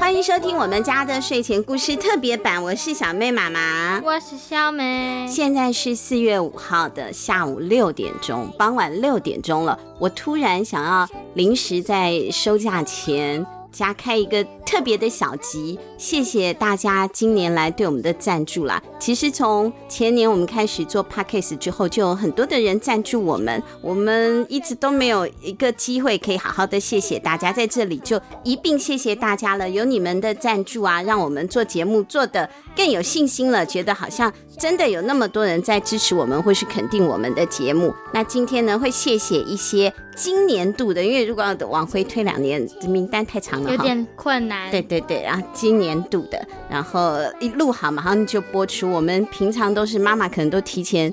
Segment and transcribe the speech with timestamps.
[0.00, 5.26] 欢迎收听我们家的睡前故事特别版，我是小妹妈妈，我是小妹。
[5.28, 9.78] 现在是四月五号的下午六点钟，傍晚六点钟了。
[9.98, 13.46] 我突然想要临时在收假前。
[13.72, 18.80] 加开一个特别的小集，谢谢大家今年来对我们的赞助啦。
[19.00, 29.68] 其实从前年我们开始做 Podcast 之后，就有很多的人赞助我们，我们一直都没有一个机会可以好好的谢谢大家，在这里就一并谢谢大家了。
[29.68, 37.92] 有你们的赞助啊，让我们做节目做得更有信心了，觉得好像真的有那么多人在支持我们，或是肯定我们的节目。
[38.14, 44.59] 那今天呢，会谢谢一些今年度的，因为如果要往回推两年，名单太长了，有点困难。
[44.70, 48.90] 对对对，然后今年度的，然后一录好马上就播出。
[48.90, 51.12] 我们平常都是妈妈可能都提前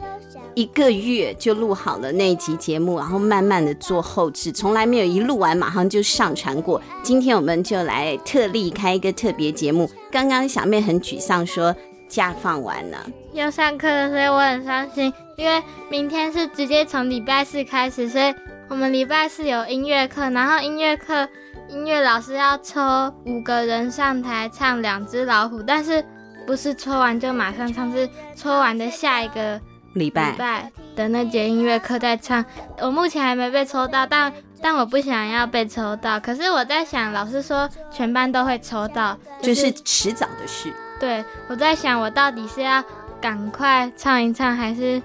[0.56, 6.82] 一个月就录好了那一集节目，然后慢慢的做后置，从来没有一录完马上就上传过。
[7.04, 9.90] 今天我们就来特例开一个特别节目。
[10.12, 11.76] 刚刚小妹很沮丧说
[12.08, 12.98] 假放完了，
[13.34, 18.34] 要上课了，所以我很伤心，因为明天是直接从礼拜四开始，所以。
[18.70, 21.26] 我们礼拜四有音乐课，然后音乐课
[21.70, 22.82] 音乐老师要抽
[23.26, 26.04] 五个人上台唱《两只老虎》，但是
[26.46, 29.60] 不是抽完就马上唱，是抽完的下一个
[29.94, 32.44] 礼拜礼拜的那节音乐课再唱。
[32.80, 36.20] 我目前还没被抽到，但但我不想要被抽到。
[36.20, 40.74] 可是我在想，老师说全班都会抽到，就是迟早的事。
[41.00, 42.84] 对，我在想，我到底是要
[43.20, 45.02] 赶快唱一唱，还是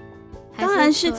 [0.55, 1.13] 还是当然是。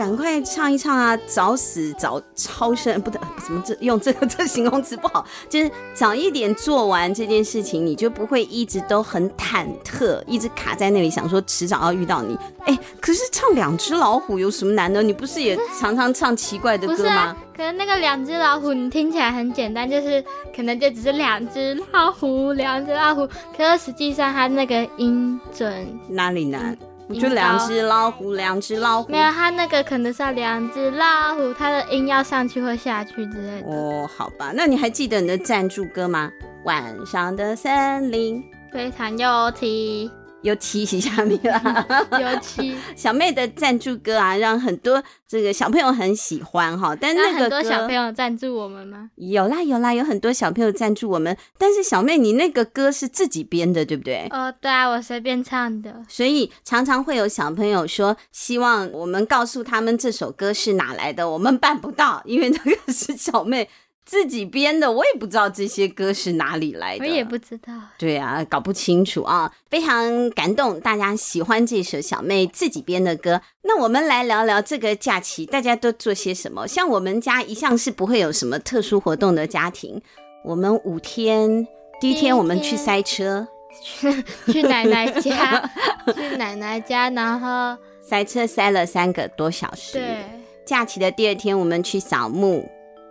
[0.00, 1.14] 赶快唱一唱啊！
[1.26, 12.34] 早死早超生，不得怎么这用这个这形容词不好，就是早一点做完这件事情，你就不会一直都很忐忑，一直卡在那里，想说迟早要遇到你。
[12.64, 15.02] 哎，可是唱两只老虎有什么难的？
[15.02, 17.16] 你不是也常常唱奇怪的歌吗？
[17.16, 20.24] 啊、可能那个两只老虎你听起来很简单，就是
[20.56, 26.74] 可能就只是两只老虎，两只老虎，可是实际上它那个音准哪里难？
[27.18, 29.10] 就两只老虎，两只老虎。
[29.10, 33.68] 没有，它那个可能是要两只老虎，它的音要上去或下去之类的。
[33.68, 36.30] 哦，好吧，那你还记得你的赞助歌吗？
[36.64, 40.10] 晚上的森林非常有趣。
[40.42, 41.86] 又提一下面了，
[42.20, 46.96] 尤其 小妹的赞助歌啊，让很多这个小朋友很喜欢哈。
[46.98, 49.10] 但那个很多小朋友赞助我们吗？
[49.16, 51.36] 有啦有啦，有很多小朋友赞助我们。
[51.58, 54.26] 但是小妹，你那个歌是自己编的，对不对？
[54.30, 56.02] 哦，对啊，我随便唱的。
[56.08, 61.28] 所以常常会有小朋友说，希望我们告诉他们这首歌是哪来的。
[61.28, 63.68] 我们办不到，因为那个是小妹。
[64.04, 67.72] 自己编的，我也不知道这些歌是哪里来的，我也不知道。
[67.96, 73.40] 对啊，搞不清楚啊，非常感动，大家喜欢这首小妹自己编的歌。
[73.62, 76.66] 那我们来聊聊这个假期大家都做些什么。
[76.66, 80.02] 像我们家一向是不会有什么特殊活动的家庭，
[80.44, 81.66] 我们五天，
[82.00, 83.46] 第一天我们去塞车，
[83.80, 85.70] 去 去奶奶家，
[86.12, 89.92] 去奶奶家，然后塞车塞了三个多小时。
[89.92, 90.24] 对，
[90.66, 92.68] 假期的第二天我们去扫墓。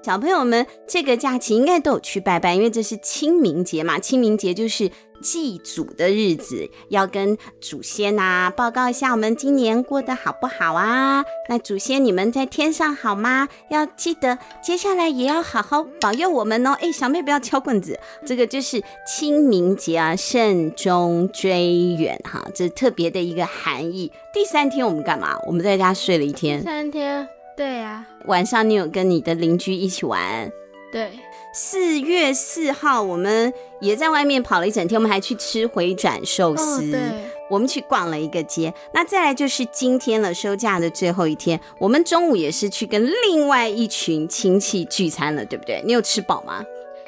[0.09, 3.99] 小朋友们，这个假期应该都有去拜拜，因为这是清明节嘛。
[3.99, 4.89] 清明节就是
[5.21, 11.23] 祭祖的日子，要跟祖先啊报告一下我们今年过得好不好啊？
[11.47, 13.47] 那祖先你们在天上好吗？
[13.69, 16.75] 要记得接下来也要好好保佑我们哦。
[16.81, 24.11] 哎，小妹不要敲棍子，这个就是清明节啊，慎终追远哈，这特别的一个含义。
[24.33, 25.37] 第三天我们干嘛？
[25.45, 26.63] 我们在家睡了一天。
[26.63, 27.29] 三天。
[27.59, 30.49] 对呀、啊，晚上你有跟你的邻居一起玩？
[30.93, 31.11] 对，
[31.53, 36.87] 四月四号我们也在外面跑了一整天，我们还去吃回转寿司。
[36.87, 37.01] 哦、对，
[37.49, 38.73] 我们去逛了一个街。
[38.93, 45.83] 那再来就是今天了，休假的最后一天，我们中午也是去跟另外一群亲戚聚餐了，对不对？
[45.85, 46.63] 你有吃饱吗？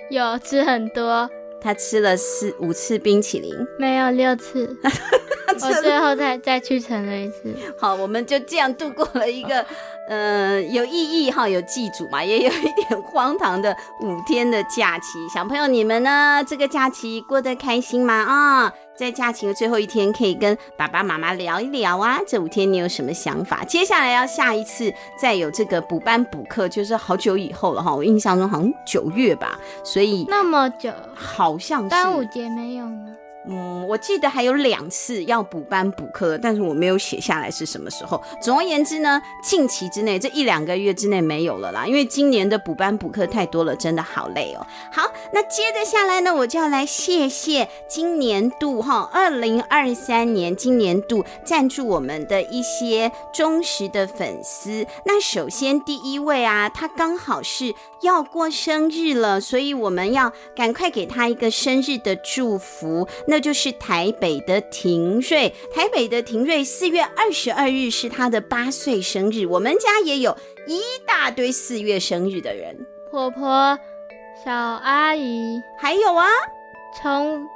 [0.09, 1.29] 有吃很多，
[1.61, 4.77] 他吃了四五次冰淇淋，没有六次，
[5.47, 7.55] 我最后再再去盛了一次。
[7.77, 9.65] 好，我们就这样度过了一个。
[10.07, 15.27] 呃，有意义哈，有祭祖嘛， 也有一点荒唐的五天的假期。
[15.33, 16.43] 小朋友，你们呢？
[16.45, 18.13] 这个假期过得开心吗？
[18.13, 22.19] 啊、哦，在假期的最后一天，可以跟爸爸妈妈聊一聊啊。
[22.27, 23.63] 这五天你有什么想法？
[23.63, 27.95] 接下来要下一次再有这个补班补课，就是好久以后了哈。
[27.95, 33.15] 我印象中好像九月吧，所以那么久，好像是端午节没有吗？
[33.49, 38.21] 嗯，我记得还有两次要补班补课，但是我没有写下来是什么时候。
[38.39, 44.65] 总而言之呢，近期之内这一两个月之内没有了啦，因为今年的补班补课太多了，真的好累哦。
[44.91, 54.85] 好，那接着下来呢，我就要来谢谢今年度哈，二零二三年今年度赞助我们的一些忠实的粉丝。
[55.03, 63.07] 那首先第一位啊，他刚好是要过生日了，所以我们要赶快给他一个生日的祝福。
[63.31, 69.45] 那就是台北的廷瑞，台北的廷瑞，四月二十二日是他的八岁生日。
[69.45, 70.37] 我们家也有
[70.67, 73.79] 一大堆四月生日的人，婆婆、
[74.43, 76.27] 小阿姨，还有啊，
[77.01, 77.47] 从。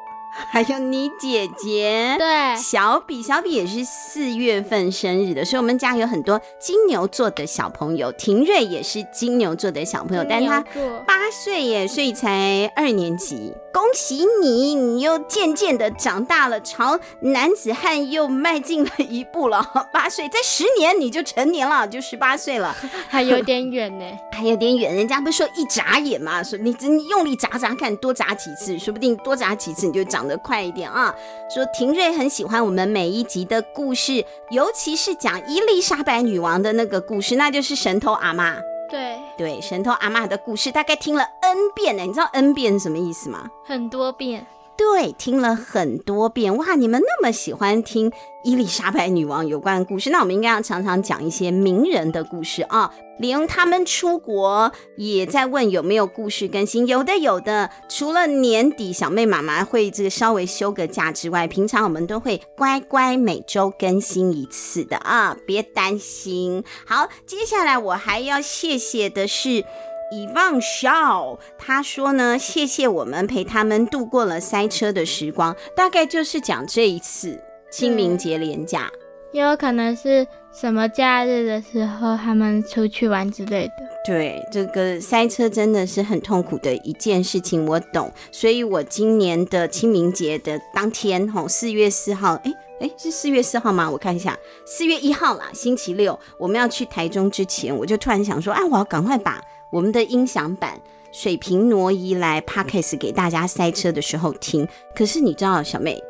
[0.51, 8.11] 还有你姐姐，对，小比，小比也是四月份生日的，所以我们家有很多金牛座的小朋友。
[8.11, 10.61] 廷瑞也是金牛座的小朋友，但是他
[11.07, 13.53] 八岁耶，所以才二年级。
[13.75, 19.61] 恭喜你，你又渐渐的长大了，朝男子汉又迈进了一步了。
[19.91, 22.73] 八岁，在十年你就成年了，就十八岁了，
[23.09, 24.95] 还有点远呢， 还有点远。
[24.95, 30.25] 人家不是说一眨眼嘛，说你你用力眨眨看，多眨几次，说不定多眨几次你就长。
[30.25, 31.13] 得快一点啊！
[31.53, 38.55] 说廷瑞很喜欢我们每一集的故事，尤其是讲伊丽莎白女王的那个故事，那就是神偷阿嬷。
[38.89, 42.03] 对对，神偷阿妈的故事大概听了 N 遍呢。
[42.03, 43.49] 你知道 N 遍是什么意思吗？
[43.65, 44.45] 很多遍。
[44.77, 46.55] 对，听了很多遍。
[46.57, 48.11] 哇，你们那么喜欢听
[48.43, 52.91] 伊丽莎白女王有关的故事，那我们应该要常常讲一些名人的故事啊。
[53.17, 57.69] 连他们出国也在问有没有故事更新，有的有的。
[57.87, 66.61] 除了年底小妹妈妈会这个稍微休个假之外，平常我们都会乖乖每周更新一次的啊，别担心。
[66.85, 69.63] 好，接下来我还要谢谢的是
[70.11, 77.41] 以望少，他说呢，谢谢我们陪他们度过了塞车的时光，大概就是讲这一次
[77.71, 78.89] 清明节连假。
[79.31, 83.73] 也有可能是什么假日的时候，他们出去玩之类的。
[84.05, 88.09] 对，这个塞车真的是很痛苦的一件事情，我懂。
[88.31, 93.89] 所以我今年的清明节的当天，吼，四月四号，哎哎，是四月四号吗？
[93.91, 99.41] 我看一下，四月一号啦，星期六，我们要去台中之前，我就突然想说，啊，我要赶快把
[99.71, 100.79] 我们的音响版
[101.11, 104.67] 水平挪移来 Podcast 给大家塞车的时候听。
[104.95, 106.01] 可是你知道，小妹。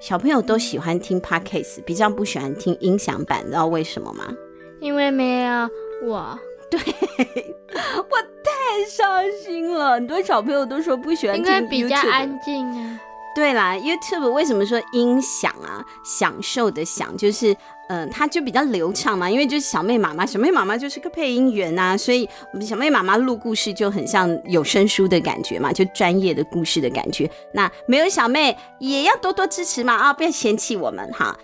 [0.00, 4.24] 小朋友都喜欢听 Podcast，比较不喜欢听音响版，你知道为什么吗？
[4.80, 5.70] 因为没有
[6.04, 6.38] 我，
[6.70, 6.78] 对，
[7.16, 9.92] 我太伤心了。
[9.94, 13.00] 很多小朋友都说不喜欢听，因为比较安静啊。
[13.34, 15.84] 对啦，YouTube 为什么说音响啊？
[16.04, 17.56] 享受的享就是，
[17.88, 19.28] 嗯、它就比较流畅嘛。
[19.28, 22.28] 因为就是小妹妈妈，小妹妈妈就是个配音员啊，所以
[22.60, 27.28] 小妹妈妈录故事就很像有声书的感觉嘛，就专业的故事的感觉。
[27.52, 31.36] 那没有小妹也要多多支持嘛啊，不要嫌弃我们哈。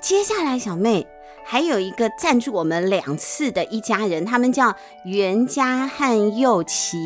[0.00, 1.06] 接下来小妹。
[1.46, 4.74] 还有一个赞助我们两次的一家人，他们叫
[5.04, 6.98] 袁家和佑琪，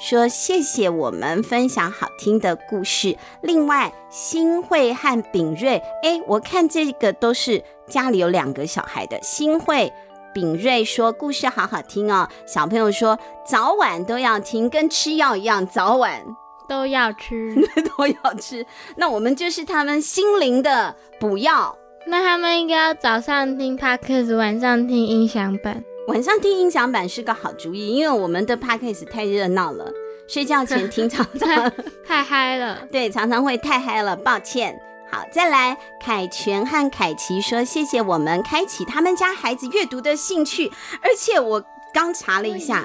[0.00, 3.16] 说谢谢我们分享好听的故事。
[3.42, 9.20] 另外，新慧和炳瑞，哎，我看这个都是家里有两个小孩的。
[9.22, 9.92] 新慧、
[10.32, 16.24] 炳瑞说故事好好听哦，小朋友说早晚都要听，跟吃药一样，早晚
[16.66, 17.54] 都要吃，
[17.96, 18.66] 都要吃。
[18.96, 21.76] 那我们就是他们心灵的补药。
[22.06, 25.82] 那他们应该要早上听 Podcast，晚上听音响版。
[26.06, 29.90] 晚上听音响版是个好主意，因为我们的 Podcast 太热闹了，
[30.28, 31.72] 睡觉前听常常
[32.06, 32.86] 太嗨了。
[32.92, 34.78] 对，常常会太嗨了，抱歉。
[35.10, 41.64] 好，再来，凯旋和凯奇说谢谢我们开启他们家孩子阅读的兴趣，而且我
[41.94, 42.84] 刚查了一下，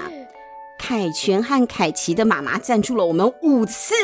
[0.78, 3.94] 凯旋和凯奇的妈妈赞助了我们五次。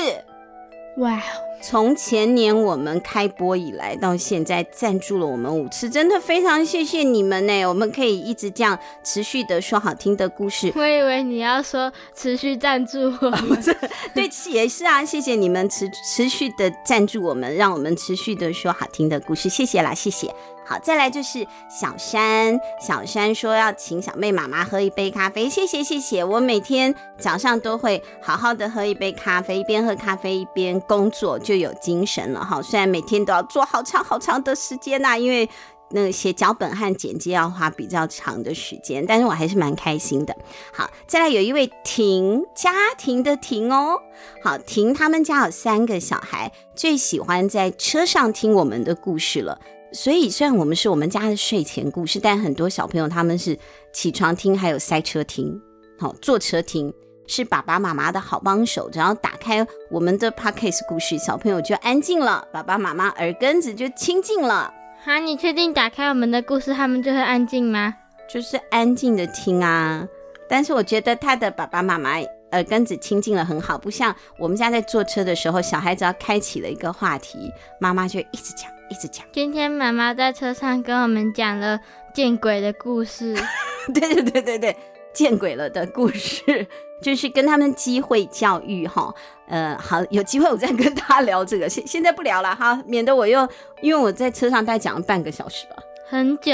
[0.97, 1.21] 哇哦！
[1.63, 7.67] 从前年我们开播以来到现在，赞助了我们五次，真的非常谢谢你们呢！
[7.67, 10.73] 我们可以一直这样持续的说好听的故事。
[10.77, 13.31] 我以为你要说持续赞助我？
[14.15, 20.33] 对，也是啊，谢谢你们持持续的赞助我们，让我们持续的说好听的故事，谢谢啦，谢谢。
[20.67, 32.61] 好，再来就是小山，小山说要请小妹妈妈喝一杯咖啡，谢谢谢谢，我每天早上都会好好的喝一杯咖啡，一边喝咖啡一边工作就有精神了哈。
[32.61, 35.49] 虽然每天都要做好长好长的时间呐、因为
[35.91, 40.37] 那个写脚本和剪辑要花比较长的时间，但是我还是蛮开心的。
[40.73, 44.01] 好，再来有一位婷，家庭的婷哦，
[44.43, 49.61] 好，婷他们家有三个小孩，最喜欢在车上听我们的故事了。
[49.93, 53.59] 所以，虽然我们是我们家的睡前故事，但很多小朋友他们是
[53.93, 55.61] 起床听，还有塞车听，
[55.99, 56.93] 好坐车听。
[57.29, 58.89] 是爸爸妈妈的好帮手。
[58.89, 64.73] 只要打开我们的 Podcast 故事，小朋友就安静了，爸爸妈妈耳根子就清净了。
[65.05, 67.93] 好，你确定打开我们的故事，他们就会安静吗？
[68.29, 70.07] 就是安静的听啊。
[70.49, 72.21] 但是我觉得他的爸爸妈妈
[72.53, 77.51] 耳根子清净了很好，不像我们家在坐车的时候，小孩子要开启了一个话题，
[77.81, 79.25] 妈妈就一直讲，一直讲。
[79.33, 81.79] 今天妈妈在车上跟我们讲了
[82.15, 83.35] 见鬼的故事。
[83.95, 84.77] 对对对对对，
[85.13, 86.67] 见鬼了的故事，
[87.03, 89.15] 就是跟他们机会教育哈。
[89.49, 93.49] 呃，好，有机会我再跟大家聊这个，现现在不聊了哈，免得我又
[93.81, 95.77] 因为我在车上大概讲了半个小时吧。
[96.09, 96.53] 很久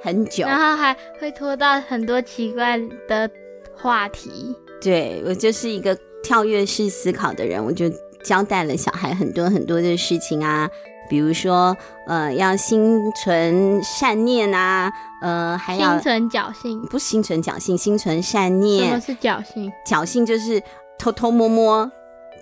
[0.00, 3.28] 很久，然后还会拖到很多奇怪的
[3.76, 4.56] 话题。
[4.82, 7.88] 对，我就是一个跳跃式思考的人，我就
[8.24, 10.68] 交代了小孩很多很多的事情啊，
[11.08, 11.76] 比如说
[12.08, 14.90] 呃，要心存善念啊，
[15.22, 18.88] 呃，还要心存侥幸，不是心存侥幸，心存善念。
[18.88, 19.72] 什么是侥幸？
[19.86, 20.60] 侥幸就是
[20.98, 21.90] 偷偷摸摸。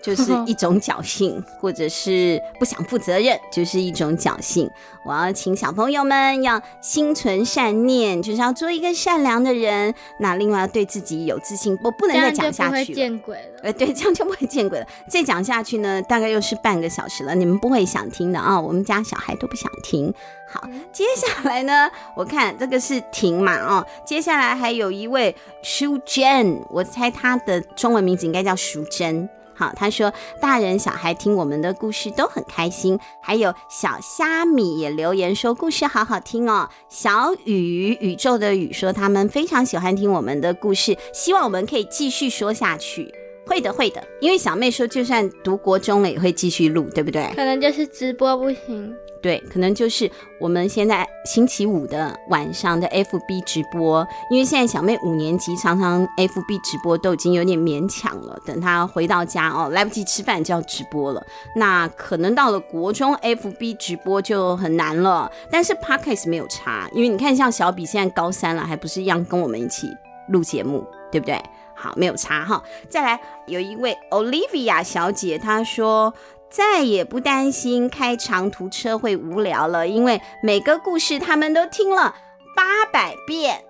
[0.03, 4.71] 就是 一种侥幸，或者是不想负责任，就是一种侥幸。
[5.05, 9.95] 我要请小朋友们要心存善念，就是要做一个善良的人。
[10.19, 13.61] 那另外要对自己有自信，我不能再讲下去见鬼了。
[13.63, 14.87] 呃，对，这样就不会见鬼了。
[15.09, 18.61] 再讲下去呢，大概又是半个小时了，你们不会想听的啊。
[18.61, 20.13] 我们家小孩都不想听。
[20.47, 29.29] 好，接下来呢，我看这个是婷嘛，哦，接下来还有一位淑珍，我猜她的中文名字应该叫淑珍。
[29.61, 36.67] 好，他说大人小孩听我们的故事都很开心，还有小虾米也留言说故事好好听哦。
[36.89, 43.15] 小雨宇宙的雨说他们非常喜欢听我们的故事，希望我们可以继续说下去。
[43.47, 47.31] 会的，会的，因为小妹说就算读国中了也会继续录，对不对？
[47.37, 48.97] 可能就是直播不行。
[49.23, 58.39] 对，可能就是我们现在星期五的晚上的 FB 直播，因为现在小妹五年级，常常 FB 直播都已经有点勉强了。
[58.47, 61.23] 等她回到家哦，来不及吃饭就要直播了。
[61.55, 65.31] 那可能到了国中 FB 直播就很难了。
[65.51, 69.87] 但是 Podcast 没有差，因为你看像小比现在高三了，还不是一样跟我们一起
[70.29, 71.39] 录节目，对不对？
[71.75, 72.63] 好，没有差哈。
[72.89, 76.15] 再来有一位 Olivia 小姐，她说。
[76.51, 82.15] 再也不担心开长途车会无聊了，因为每个故事他们都听了
[82.57, 83.65] 八百遍。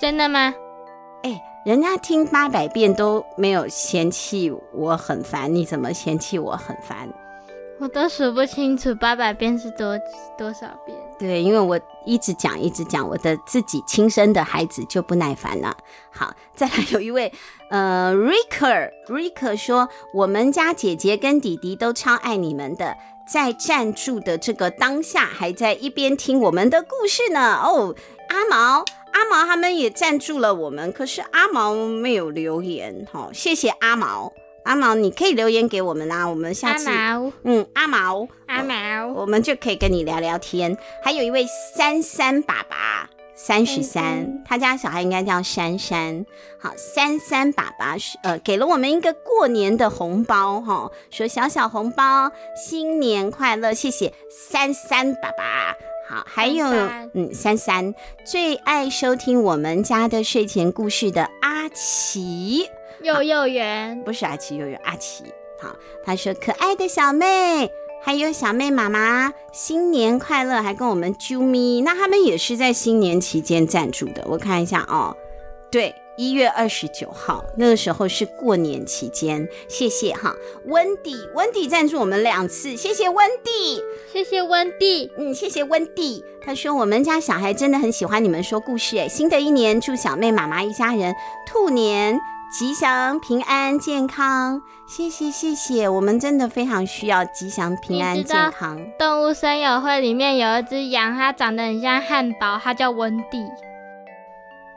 [0.00, 0.54] 真的吗？
[1.22, 7.08] 哎，人家听八百遍都没有嫌弃我很烦，你怎么嫌弃我很烦？
[7.78, 9.98] 我都数不清楚八百遍是多
[10.38, 10.96] 多少遍。
[11.22, 15.76] 对，因为我一直讲一直讲，我的自己亲生的孩子就不耐烦了。
[16.10, 17.32] 好，再来有一位
[17.70, 27.54] 呃，Ricker，Ricker 说，我们家姐姐跟弟弟都超爱你们的，在赞助的这个当下，还在一边听我们的故事呢。
[27.62, 27.94] 哦，
[28.28, 33.06] 阿毛，阿毛他们也赞助了我们，可是阿毛没有留言。
[33.12, 34.32] 好，谢谢阿毛。
[34.64, 40.76] 阿毛，你可以留言给我们啊，我们下次阿毛，嗯，阿毛，阿毛，我们就可以跟你聊聊天。
[41.02, 46.24] 还有一位三三爸爸，三十三，他家小孩应该叫珊珊。
[46.60, 55.76] 好，三三爸爸是呃给了我们一个过年的红包哈、哦，说小小红包，新年快乐，谢谢三三爸爸。
[56.08, 56.66] 好，还有
[57.14, 62.68] 嗯，三三最爱收听我们家的睡前故事的阿奇。
[63.04, 65.24] 幼幼园不是阿奇，幼幼阿奇。
[65.60, 71.80] 好，他说可爱的小妹，还有小妹妈妈，新年快乐，还跟我们啾咪。
[71.82, 75.16] 那他们也是在新年期间赞助的，我看一下哦。
[75.70, 80.34] 对，一月二十九号那个时候是过年期间，谢谢哈。
[80.66, 83.82] 温迪，温迪赞助我们两次，谢谢温迪，
[84.12, 86.24] 谢谢温迪，嗯，谢谢温迪。
[86.44, 91.14] 他说我们家小孩真的很喜欢你们说故事，哎，新的一年祝小妹妈妈一家人
[91.46, 92.18] 兔年。
[92.52, 98.78] 吉祥、平安、健康，谢谢谢谢，我们真的非常需要吉祥、平安、健康。
[98.98, 103.42] 动物森友会里面有一只羊，它长得很像汉堡，它叫温蒂。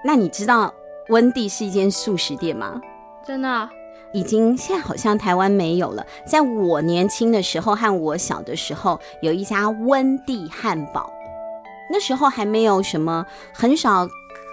[0.05, 0.73] 那你知道
[1.09, 2.79] 温蒂是一间素食店吗？
[3.27, 3.69] 真的哦？
[4.13, 6.05] 已经现在好像台湾没有了。
[6.25, 11.11] 在我年轻的时候和我小的时候，有一家温蒂汉堡，
[11.91, 14.07] 那时候还没有什么，很少。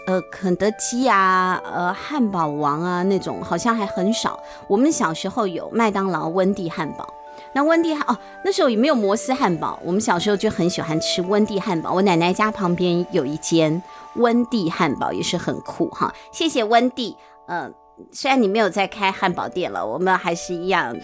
[0.06, 4.38] 呃，肯德基啊，呃，汉堡王啊，那种好像还很少。
[4.68, 7.08] 我们小时候有麦当劳、温蒂汉堡。
[7.54, 9.78] 那温蒂哦，那时候也没有摩斯汉堡。
[9.84, 11.92] 我们小时候就很喜欢吃温蒂汉堡。
[11.92, 13.82] 我奶奶家旁边有一间
[14.16, 16.12] 温蒂汉堡，也是很酷哈。
[16.32, 17.14] 谢谢温蒂。
[17.46, 17.70] 呃，
[18.10, 20.96] 虽然你没有在开汉堡店了，我们还是一样。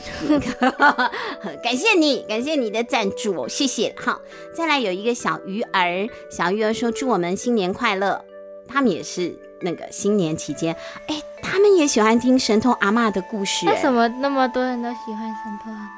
[1.63, 3.95] 感谢你，感谢你的赞助，谢谢。
[3.99, 4.19] 好，
[4.57, 8.25] 再来有一个小鱼儿，小鱼儿说祝我们新年快乐。
[8.69, 13.67] 他们也是那个新年期间，哎，他们也喜欢听神偷阿嬷的故事。
[13.67, 15.89] 为什么那么多人都喜欢神偷阿嬷？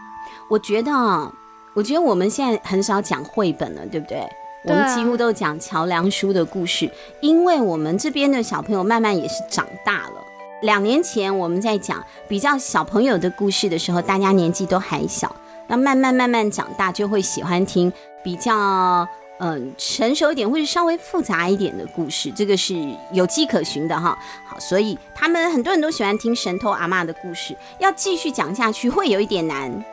[0.48, 1.32] 我觉得啊，
[1.74, 4.26] 我觉得我们现在很少讲绘本了，对不对？
[4.64, 10.22] 我们几乎都讲桥梁书的故事，因为我们这边的小朋友慢慢也是长大了。
[10.60, 15.34] 两年前我们在讲比较小朋友的故事的时候，大家年纪都还小，
[15.66, 17.90] 那慢慢慢慢长大就会喜欢听
[18.22, 19.08] 比较
[19.40, 22.75] 嗯、成熟一点或者稍微复杂一点的故事，这个是
[23.12, 24.16] 有迹可循的哈。
[24.47, 29.85] 好，所以他们很多人都喜欢听神偷阿嬷的故事，要继续讲下去会有一点难，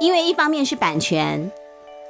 [0.00, 1.50] 因为一方面是版权。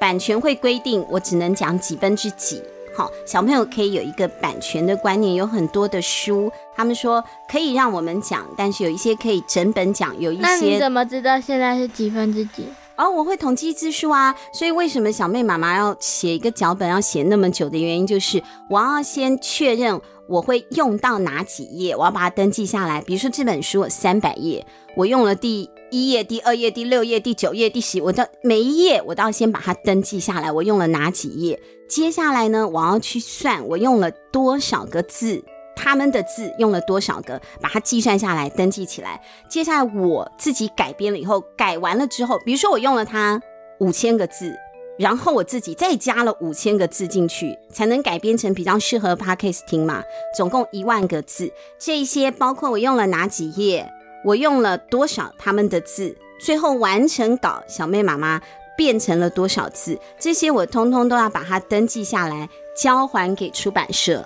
[0.00, 2.61] 版权会规定我只能讲几分之几，
[2.93, 5.35] 好，小朋友可以有一个版权的观念。
[5.35, 10.43] 有很多的书，他们说可以让我们讲，但是有一些可以整本讲，有一些。
[10.43, 12.67] 那你怎么知道现在是几分之几？
[13.02, 14.35] 哦，我会统计字数啊。
[14.52, 23.02] 所以为什么小妹妈妈要写一个脚本要写那么久的原因，就是我要先确认我会用到哪几页，我要把它登记下来。
[23.02, 24.66] 比如说这本书三百页，
[24.97, 25.68] 我用了第。
[25.94, 30.50] 一页、第二页、第六页、第九页、第十，我的每一页我都要先把它登记下来。
[30.50, 31.61] 我用了哪几页？
[31.87, 35.44] 接下来呢，我要去算我用了多少个字，
[35.75, 39.21] 他们的字用了多少个，把它计算下来，登记起来。
[39.49, 43.41] 接下来我自己改编了以后，改完了之后，比如说我用了它
[43.81, 44.55] 五千个字，
[44.99, 50.02] 然后我自己再加了五千个字进去，才能改编成比较适合 Podcast 听嘛。
[50.37, 53.93] 总共一万个字，这些包括我用了哪几页。
[54.25, 58.41] 我用了多少他们的字，最后完成稿，小妹妈妈
[58.76, 62.49] 变成了多少字，这些我通通都要把它登记下来，
[62.81, 64.25] 交还给出版社。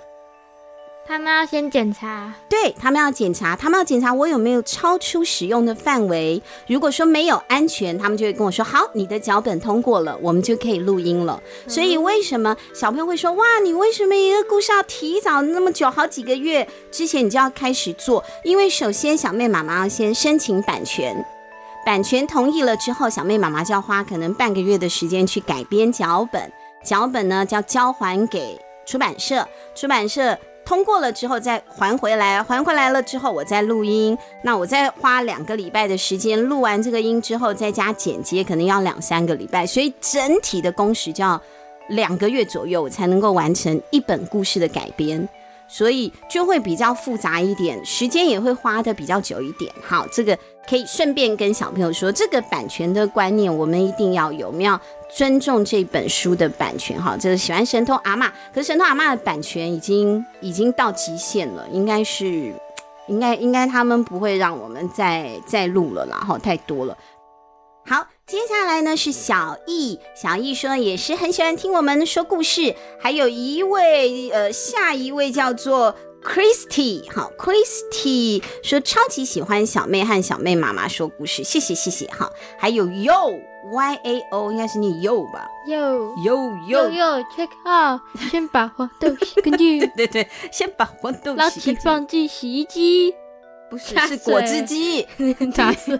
[1.09, 6.41] 他们要先检查，对，他们要检查，他们要检查我有没有超出使用的范围。
[6.67, 21.25] 如果说没有安全，他们就会跟我说：“好，你的脚本通过了，我们就可以录音了。”所以为什么小朋友会说：“哇，你为什么一个故事要提早那么久，好几个月之前你就要开始做？”因为首先小妹妈妈要先申请版权，
[21.85, 26.51] 版权同意了之后，小妹妈妈就要花可能半个月的时间去改编脚本，
[26.83, 30.37] 脚本呢就要交还给出版社，出版社。
[30.67, 41.41] 通过了之后再还回来，还回来了之后我再录音，那我再花两个礼拜的时间录完这个音之后再加剪接，可能要两三个礼拜，所以整体的工时就要
[41.87, 45.25] 两个月左右，我才能够完成一本故事的改编。
[45.67, 49.71] 所以就会比较复杂一点，时间也会花的比较久一点。
[49.85, 54.79] 好，这个可以顺便跟小朋友说，这个版权的观念我们一定要有，我们要
[55.13, 57.01] 尊重这本书的版权。
[57.01, 62.53] 哈，这个喜欢神偷阿嬷，可是神偷阿嬷的版权已经已经到极限了，应该是，
[63.07, 66.97] 应该应该他们不会让我们再再录了啦，哈，太多了。
[67.85, 82.05] 好，接下来呢是小易，小易说也是很喜欢听我们说故事，还有一位呃，下一位叫做 Christy，好，Christy 说超级喜欢小妹和小妹妈妈说故事，谢谢谢谢。
[82.07, 83.39] 哈，还有 Yo
[83.71, 86.13] Y A O 应该是念 Yo 吧，Yo。
[86.17, 93.15] Yo Yo Yo check out，先把黄豆洗干净，对对对，先把黄豆洗干净，放进洗衣机。
[93.69, 95.07] 不是，是果汁机。
[95.55, 95.99] 打碎，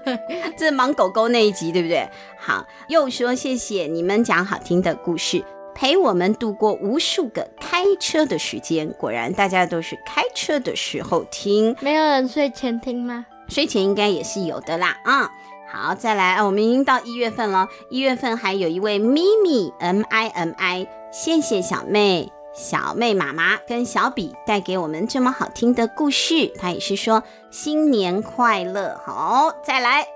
[0.57, 2.07] 这是忙狗狗那一集，对不对？
[2.39, 5.43] 好，又说谢谢你们讲好听的故事，
[5.75, 8.87] 陪我们度过无数个开车的时间。
[8.97, 11.75] 果然，大家都是开车的时候听。
[11.81, 13.25] 没有人睡前听吗？
[13.49, 14.97] 睡前应该也是有的啦。
[15.03, 15.29] 啊、嗯，
[15.71, 17.67] 好，再来啊，我们已经到一月份了。
[17.89, 22.36] 一月份还有一位咪咪 M I M I，谢谢小妹。
[22.57, 28.99] 小妹妈妈跟小比带给我们这么好听的故事，她也是说新年快乐。
[29.05, 30.07] 好，再来，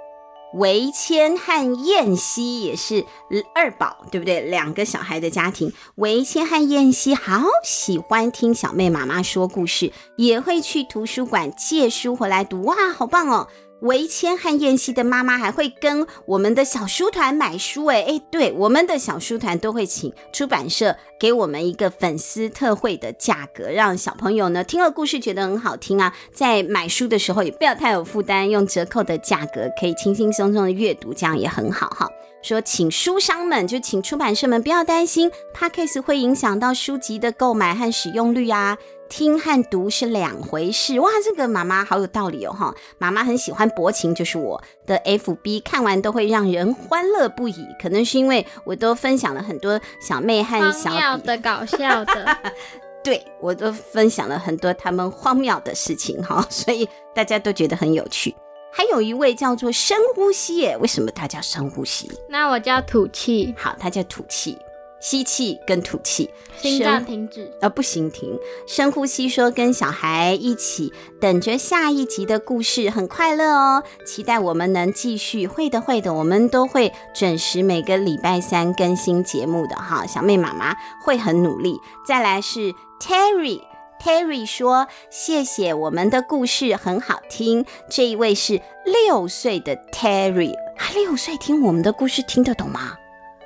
[0.55, 3.05] 维谦和燕西也是
[3.53, 4.41] 二宝，对不对？
[4.41, 12.63] 两个小孩的家庭，维谦和燕西好喜欢听小妹妈妈说故事，也会去图书馆借书回来读。
[12.63, 13.47] 哇，好棒哦！
[13.81, 32.07] 维谦和燕西的妈妈还会跟我们的小书团买书，哎哎，对，我们的小书团都会请出版社给我们一个粉丝特惠的价格，让小朋友呢听了故事觉得很好听啊，在买书的时候也不要太有负担，用折扣的价格可以轻轻松松的阅读，这样也很好哈。
[32.43, 38.77] 说请书商们就请出版社们不要担心，Podcast 会影响到书籍的购买和使用率啊。
[39.11, 42.73] 听和读是两回事哇，这个妈妈好有道理哦哈！
[42.97, 47.67] 妈妈很喜欢薄情，就是我的 FB，看完都会让人欢乐不已。
[47.77, 52.37] 可能是因为我都分享了很多小妹和小的搞笑的，
[53.03, 58.33] 对，我都分享了很多他们荒谬的事情哈， 所以大家都觉得很有趣。
[58.71, 62.09] 还有一位叫做深呼吸耶，为什么他叫深呼吸？
[62.29, 63.53] 那我叫吐气。
[63.57, 64.57] 好，他叫吐气。
[65.01, 68.37] 吸气跟吐气，心脏停止，呃，不行停，
[68.67, 81.75] 深呼吸，说跟小孩一起等着下一集的故事，很快乐哦，期待我们能继续，会的会的，我们都会准时每个礼拜三更新节目的哈，小妹妈妈会很努力。
[82.05, 92.95] 再来是 Terry，Terry 说谢谢我们的故事很好听，这一位是六岁的 Terry，他六岁听我们的故事听得懂吗？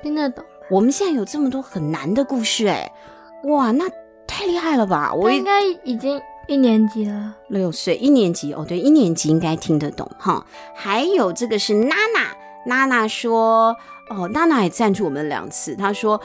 [0.03, 0.43] 听得懂。
[0.69, 2.91] 我们现在有这么多很难的故事哎，
[3.45, 3.85] 哇，那
[4.27, 5.13] 太厉害了吧！
[5.13, 10.45] 我应该已经一年级了，六岁一年级哦，对，一年级应该听得懂哈。
[10.73, 13.75] 还有这个是娜娜，娜娜说
[14.09, 16.19] 哦，娜娜也赞助我们两次，她说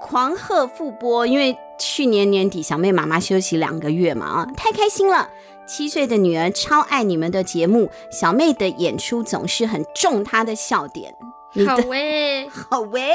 [0.00, 5.28] 狂贺复播，因为去年年底小妹妈妈休息两个月嘛啊，太开心了。
[5.66, 11.14] 七岁的女儿超爱你们的节目，小妹的演出总是很中她的笑点。
[11.66, 13.12] 好喂， 好喂，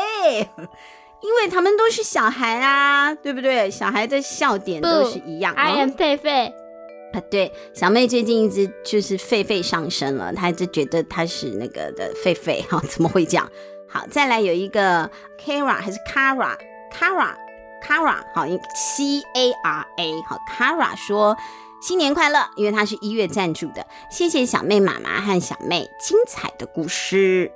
[1.21, 3.69] 因为他们都是小孩啊，对不对？
[3.69, 5.53] 小孩的笑点都是一样。
[5.53, 6.51] I am 狒狒
[7.13, 13.47] 啊，对，小妹最近一直就是狒狒上身了，她一直觉得她是那个的狒狒哈，怎么会这样？
[13.87, 21.37] 好，再来有一个 Kara 还是 Kara，Kara，Kara，好，C A R A，好，Kara 说
[21.83, 27.51] 新年快乐，因为她是一月赞助的，谢谢小妹妈妈和小妹精彩的故事。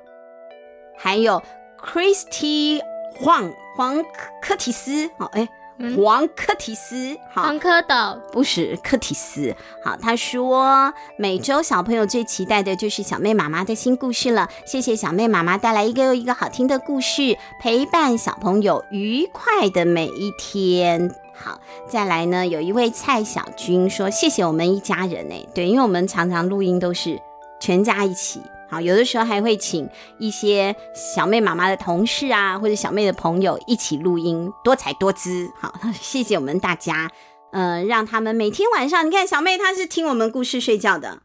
[0.98, 1.42] 还有
[1.80, 2.82] Christy
[3.16, 4.04] 黄黄
[4.42, 5.48] 柯提斯，好哎，
[5.96, 8.20] 黄柯提斯，好黄蝌蚪。
[8.32, 21.14] 不是柯提斯，好，他说每周小朋友最期待的就是小妹妈妈的新故事了，谢谢小妹妈妈带来一个又一个好听的故事，陪伴小朋友愉快的每一天。
[21.34, 27.22] 好，再来呢，有一位蔡小军说谢谢我们一家人哎，对，因为我们常常录音都是
[27.60, 28.42] 全家一起。
[28.70, 35.50] 好，有的时候还会请一些小妹妈妈的同事啊，或者小妹的朋友一起录音，多彩多姿。
[35.60, 37.10] 好， 谢谢我们大家，
[37.54, 41.22] 嗯、呃，让他们每天晚上，你看小妹她是听我们故事睡觉的。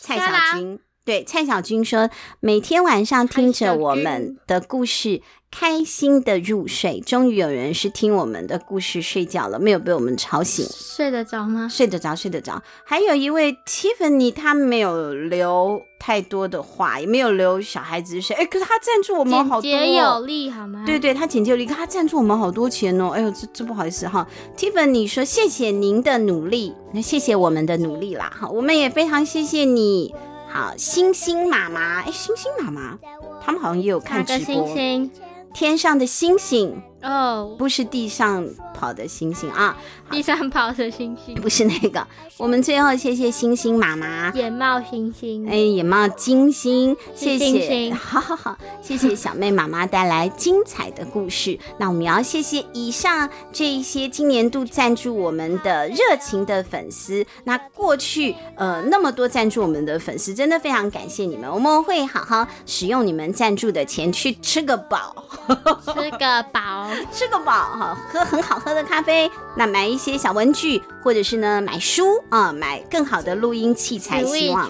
[0.00, 5.22] 蔡小军，对，蔡小军说每天晚上听着我们的故事。
[5.50, 10.66] 开心的入睡，终于有人是听我们的故事睡觉了，没有被我们吵醒。
[10.68, 11.66] 睡得着吗？
[11.66, 12.62] 睡得着，睡得着。
[12.84, 18.36] 还有一位 Tiffany，他没有留太多的话，也没有留小孩子睡。
[18.36, 20.82] 哎，可是他赞助我们好多，简洁有力，好吗？
[20.84, 23.08] 对对，他简洁有力，他赞助我们好多钱哦。
[23.08, 24.28] 哎呦，这这不好意思哈。
[24.54, 28.30] Tiffany 说谢谢您的努力，那谢谢我们的努力啦。
[28.38, 30.14] 好，我们也非常谢谢你。
[30.50, 32.98] 好，星星妈妈，哎，星星妈妈，
[33.42, 34.44] 他们好像也有看直播。
[34.44, 35.10] 星星？
[35.54, 39.76] 天上的星星哦，不是地上跑的星星啊，
[40.10, 41.34] 地上跑的星星。
[41.36, 42.06] 不是那个。
[42.36, 47.66] 我们最后谢谢星星妈妈，眼冒星星，哎，眼冒金星，谢谢，星。
[47.66, 51.58] 星好好好，谢谢小妹妈妈带来精彩的故事。
[51.78, 57.26] 那我们要谢谢以上这一些今年度赞助我们的热情的粉丝。
[57.44, 61.50] 那过去呃那么多赞助我们的粉丝，真的非常感谢你们。
[61.50, 65.24] 我们会好好使用你们赞助的钱去吃个饱，
[65.92, 69.30] 吃个饱，吃个饱哈，喝很好喝的咖啡。
[69.56, 74.24] 那买一些小文具，或者是呢买书啊，买更好的录音器材。
[74.24, 74.68] 希望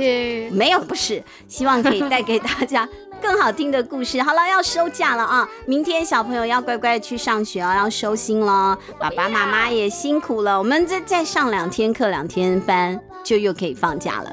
[0.53, 2.89] 没有不是，希望可以带给大家
[3.21, 4.23] 更好听的故事。
[4.23, 5.49] 好了，要收假了啊！
[5.67, 8.79] 明天小朋友要乖乖去上学哦，要收心了。
[8.99, 14.33] 爸爸妈妈也辛苦了，我们再再上两天课，两天班就又可以放假了，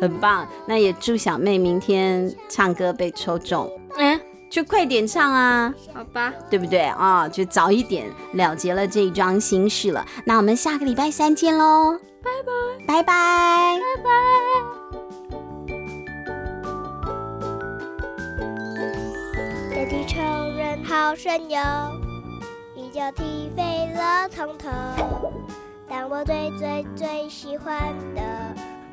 [0.00, 0.46] 很棒。
[0.66, 3.70] 那也祝小妹明天唱歌被抽中。
[4.46, 4.50] 嗯。
[4.50, 7.28] 就快点唱啊，好吧，对不对啊、哦？
[7.28, 10.06] 就早一点了结了这一桩心事了。
[10.24, 12.30] 那我们下个礼拜三见喽，拜
[12.86, 14.10] 拜，拜拜，拜拜。
[19.70, 20.20] 在地球
[20.56, 21.58] 人好神游，
[22.74, 24.70] 一脚踢飞了从头。
[25.88, 27.76] 但我最最最喜欢
[28.14, 28.22] 的，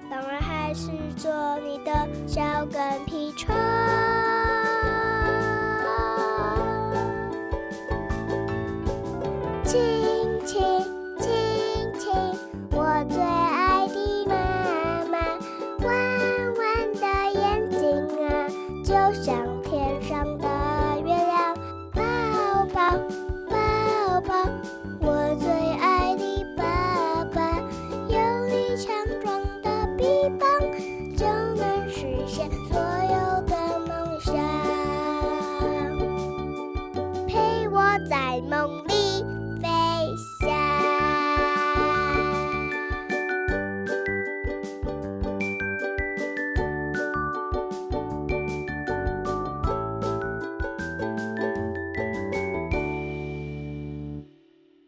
[0.10, 3.56] 当然还是做你的小跟屁虫。